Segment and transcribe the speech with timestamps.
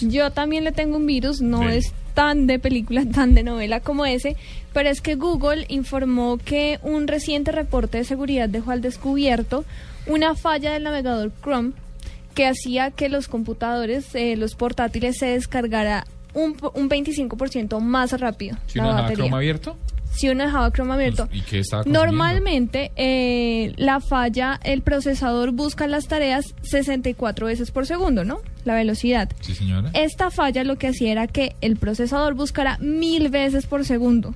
[0.00, 1.76] Yo también le tengo un virus, no Sí.
[1.76, 4.36] es tan de película, tan de novela como ese,
[4.72, 9.64] pero es que Google informó que un reciente reporte de seguridad dejó al descubierto
[10.06, 11.72] una falla del navegador Chrome
[12.34, 18.58] que hacía que los computadores, eh, los portátiles, se descargara un, un 25% más rápido
[18.66, 19.16] Si la batería.
[19.24, 19.76] Chrome abierto,
[20.16, 21.28] Si uno dejaba Chrome abierto.
[21.32, 22.06] ¿y qué estaba consumiendo?
[22.06, 28.40] Normalmente eh, la falla, el procesador busca las tareas 64 veces por segundo, ¿no?
[28.64, 29.30] La velocidad.
[29.40, 29.90] Sí, señora.
[29.92, 34.34] Esta falla lo que hacía era que el procesador buscara mil veces por segundo.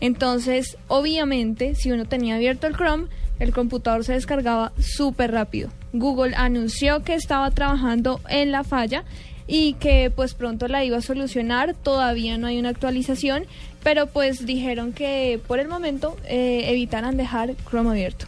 [0.00, 5.70] Entonces, obviamente, si uno tenía abierto el Chrome, el computador se descargaba súper rápido.
[5.92, 9.04] Google anunció que estaba trabajando en la falla
[9.46, 11.74] y que pues pronto la iba a solucionar.
[11.74, 13.44] Todavía no hay una actualización,
[13.82, 18.24] pero pues dijeron que por el momento eh, evitaran dejar Chrome abierto.